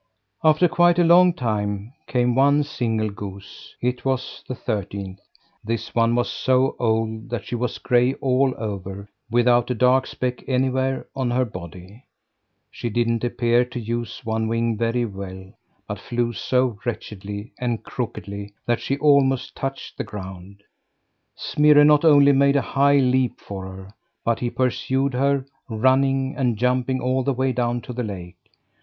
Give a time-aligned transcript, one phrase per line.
[0.43, 3.75] After quite a long time came one single goose.
[3.81, 5.19] It was the thirteenth.
[5.63, 10.41] This one was so old that she was gray all over, without a dark speck
[10.49, 12.05] anywhere on her body.
[12.71, 15.53] She didn't appear to use one wing very well,
[15.87, 20.63] but flew so wretchedly and crookedly, that she almost touched the ground.
[21.35, 23.93] Smirre not only made a high leap for her,
[24.25, 28.37] but he pursued her, running and jumping all the way down to the lake.